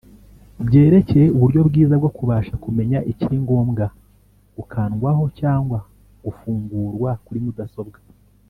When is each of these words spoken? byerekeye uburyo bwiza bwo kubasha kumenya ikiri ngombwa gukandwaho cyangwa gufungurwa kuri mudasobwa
byerekeye 0.67 1.25
uburyo 1.35 1.61
bwiza 1.69 1.93
bwo 2.01 2.11
kubasha 2.17 2.53
kumenya 2.63 2.99
ikiri 3.11 3.37
ngombwa 3.43 3.85
gukandwaho 4.55 5.23
cyangwa 5.39 5.77
gufungurwa 6.25 7.09
kuri 7.25 7.39
mudasobwa 7.45 7.97